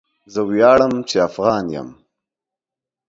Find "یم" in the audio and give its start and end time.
1.75-1.89